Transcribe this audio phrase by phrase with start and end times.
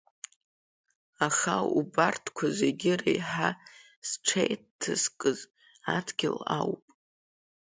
[1.27, 3.49] Аха убарҭқәа зегьы реиҳа
[4.07, 5.39] зҽеиҭазкыз
[5.95, 6.83] Адгьыл ауп…